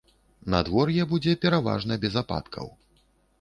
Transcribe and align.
Надвор'е 0.53 1.05
будзе 1.11 1.35
пераважна 1.43 1.99
без 2.07 2.13
ападкаў. 2.23 2.73